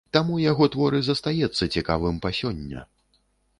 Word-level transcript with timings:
Таму 0.15 0.37
яго 0.51 0.65
твор 0.75 0.97
і 0.99 1.01
застаецца 1.09 1.69
цікавым 1.77 2.15
па 2.27 2.35
сёння. 2.41 2.79